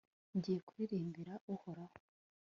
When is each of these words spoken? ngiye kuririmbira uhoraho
ngiye 0.37 0.59
kuririmbira 0.67 1.33
uhoraho 1.53 1.95